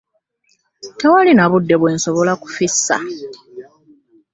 Tewali 0.99 1.31
na 1.35 1.45
budde 1.51 1.75
bwe 1.79 1.91
nsobola 1.95 2.31
kufissa. 2.41 2.97